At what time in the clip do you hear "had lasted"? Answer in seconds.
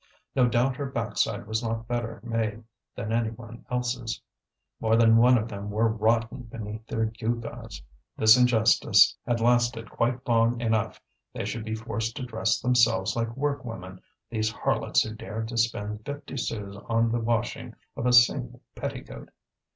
9.27-9.91